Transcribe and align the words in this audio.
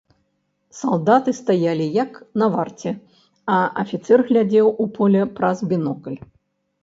Салдаты 0.77 1.31
стаялі, 1.39 1.85
як 2.03 2.11
на 2.43 2.47
варце, 2.55 2.93
а 3.57 3.59
афіцэр 3.83 4.19
глядзеў 4.29 4.67
у 4.85 4.87
поле 4.99 5.21
праз 5.41 5.57
бінокль. 5.75 6.17